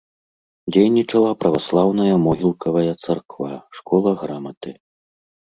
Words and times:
Дзейнічала 0.71 1.33
праваслаўная 1.45 2.15
могілкавая 2.25 2.93
царква, 3.05 3.53
школа 3.83 4.17
граматы. 4.25 4.77